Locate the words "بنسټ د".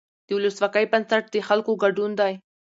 0.91-1.35